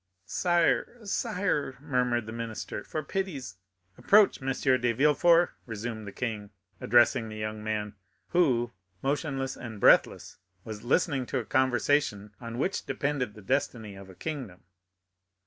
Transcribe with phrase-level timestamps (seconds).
[0.25, 3.57] "Sire, sire," murmured the minister, "for pity's——"
[3.99, 4.47] "Approach, M.
[4.81, 7.93] de Villefort," resumed the king, addressing the young man,
[8.29, 8.71] who,
[9.03, 14.15] motionless and breathless, was listening to a conversation on which depended the destiny of a
[14.15, 14.63] kingdom.